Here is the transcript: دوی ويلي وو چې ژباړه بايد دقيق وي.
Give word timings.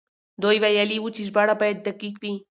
دوی 0.43 0.57
ويلي 0.63 0.97
وو 0.99 1.13
چې 1.15 1.21
ژباړه 1.27 1.55
بايد 1.61 1.77
دقيق 1.87 2.15
وي. 2.21 2.33